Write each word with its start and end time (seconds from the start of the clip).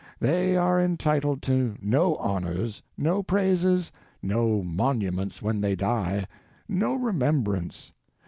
They 0.19 0.57
are 0.57 0.81
entitled 0.81 1.43
to 1.43 1.75
no 1.79 2.15
honors, 2.15 2.81
no 2.97 3.21
praises, 3.21 3.91
no 4.23 4.63
monuments 4.63 5.43
when 5.43 5.61
they 5.61 5.75
die, 5.75 6.25
no 6.67 6.95
remembrance. 6.95 7.91